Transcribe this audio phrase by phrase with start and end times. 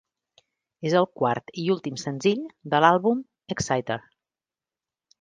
[0.89, 2.43] És el quart i últim senzill
[2.75, 3.23] de l'àlbum
[3.57, 4.03] "Exciter".